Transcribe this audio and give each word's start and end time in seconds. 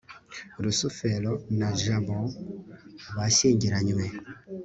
rusufero 0.63 1.31
na 1.59 1.69
jabo 1.81 2.17
bashyingiranywe 3.15 4.05